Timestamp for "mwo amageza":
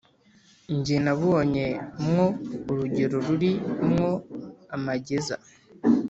3.89-5.35